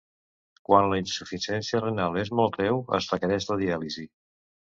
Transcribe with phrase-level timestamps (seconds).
[0.67, 4.09] Quan la insuficiència renal és molt greu es requereix la diàlisi.